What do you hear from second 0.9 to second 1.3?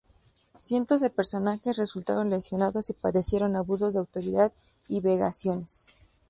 de